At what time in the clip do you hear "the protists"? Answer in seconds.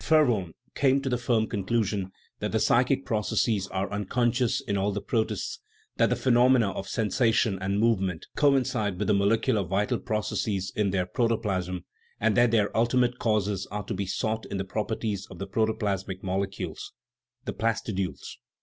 4.91-5.59